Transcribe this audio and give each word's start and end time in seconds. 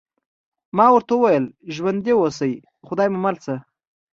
ما 0.77 0.85
ورته 0.93 1.11
وویل: 1.15 1.45
ژوندي 1.73 2.13
اوسئ، 2.17 2.53
خدای 2.87 3.07
مو 3.11 3.19
مل 3.25 3.35
شه. 3.43 3.55